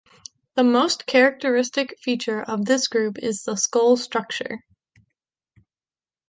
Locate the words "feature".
1.99-2.41